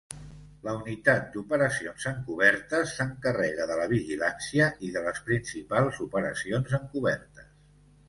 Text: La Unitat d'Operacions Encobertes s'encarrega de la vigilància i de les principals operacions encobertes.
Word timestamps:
La 0.67 0.71
Unitat 0.77 1.27
d'Operacions 1.35 2.07
Encobertes 2.13 2.95
s'encarrega 3.01 3.69
de 3.75 3.79
la 3.83 3.87
vigilància 3.95 4.73
i 4.89 4.93
de 4.99 5.07
les 5.09 5.25
principals 5.31 6.05
operacions 6.11 6.79
encobertes. 6.83 7.51